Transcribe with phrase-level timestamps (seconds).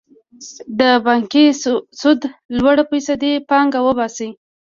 [0.79, 1.45] د بانکي
[1.99, 2.21] سود
[2.57, 4.29] لوړه فیصدي پانګه وباسي.